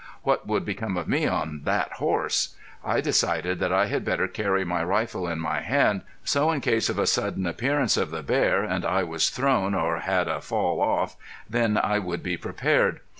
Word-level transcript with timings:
What 0.23 0.47
would 0.47 0.65
become 0.65 0.97
of 0.97 1.07
me 1.07 1.27
on 1.27 1.61
that 1.65 1.91
horse? 1.97 2.55
I 2.83 3.01
decided 3.01 3.59
that 3.59 3.71
I 3.71 3.85
had 3.85 4.03
better 4.03 4.27
carry 4.27 4.65
my 4.65 4.83
rifle 4.83 5.27
in 5.27 5.37
my 5.39 5.61
hand, 5.61 6.01
so 6.23 6.49
in 6.49 6.59
case 6.59 6.89
of 6.89 6.97
a 6.97 7.05
sudden 7.05 7.45
appearance 7.45 7.97
of 7.97 8.09
the 8.09 8.23
bear 8.23 8.63
and 8.63 8.83
I 8.83 9.03
was 9.03 9.29
thrown 9.29 9.75
or 9.75 9.99
had 9.99 10.27
a 10.27 10.41
fall 10.41 10.81
off, 10.81 11.17
then 11.47 11.77
I 11.77 11.99
would 11.99 12.23
be 12.23 12.35
prepared. 12.35 13.01